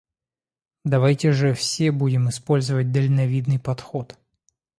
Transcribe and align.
Давайте 0.83 1.31
же 1.31 1.53
все 1.53 1.91
будем 1.91 2.27
использовать 2.29 2.91
дальновидный 2.91 3.59
подход. 3.59 4.17